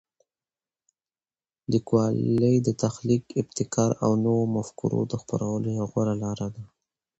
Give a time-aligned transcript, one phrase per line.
[1.71, 6.63] لیکوالی د تخلیق، ابتکار او نوو مفکورو د خپرولو یوه غوره لاره ده.